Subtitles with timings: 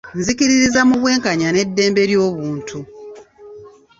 [0.19, 2.77] Nzikiririza mu bwenkanya n'eddembe ly'obuntu.